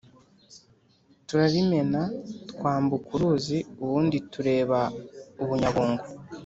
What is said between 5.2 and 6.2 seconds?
ubunyabungo